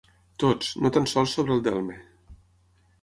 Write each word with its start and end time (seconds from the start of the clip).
Tots, 0.43 0.71
no 0.85 0.91
tan 0.95 1.05
sols 1.11 1.35
sobre 1.37 1.55
el 1.57 1.61
delme. 1.69 1.99